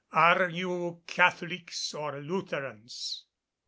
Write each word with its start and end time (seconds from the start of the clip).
Are 0.13 0.49
you 0.49 1.03
Catholics 1.05 1.93
or 1.93 2.19
Lutherans?" 2.21 3.25